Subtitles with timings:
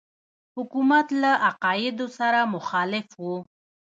[0.55, 3.35] حکومت له عقایدو سره مخالف وو.